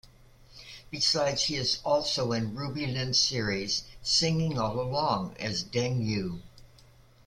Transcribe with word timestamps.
Besides, 0.89 1.43
he 1.43 1.55
is 1.57 1.77
also 1.85 2.31
in 2.31 2.55
Ruby 2.55 2.87
Lin's 2.87 3.19
series 3.19 3.83
"Singing 4.01 4.57
All 4.57 4.79
Along" 4.79 5.35
as 5.39 5.63
Deng 5.63 6.03
Yu. 6.03 6.41